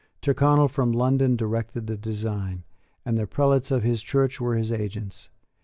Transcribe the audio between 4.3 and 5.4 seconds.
were his agents.